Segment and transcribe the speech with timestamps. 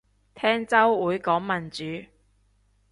[0.33, 0.75] 聽週
[1.05, 2.07] 會講民主